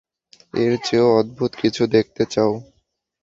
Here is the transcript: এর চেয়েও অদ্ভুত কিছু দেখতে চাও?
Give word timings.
এর 0.55 0.73
চেয়েও 0.85 1.09
অদ্ভুত 1.19 1.51
কিছু 1.61 1.83
দেখতে 1.95 2.23
চাও? 2.25 2.51